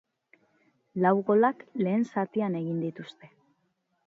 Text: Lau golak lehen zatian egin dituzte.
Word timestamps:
Lau 1.05 1.11
golak 1.27 1.61
lehen 1.83 2.09
zatian 2.15 2.57
egin 2.63 2.81
dituzte. 2.87 3.35